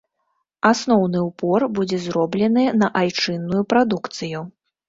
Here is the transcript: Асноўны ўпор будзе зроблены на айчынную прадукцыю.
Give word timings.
Асноўны 0.69 1.19
ўпор 1.27 1.67
будзе 1.79 1.99
зроблены 2.07 2.63
на 2.81 2.91
айчынную 3.03 3.63
прадукцыю. 3.75 4.39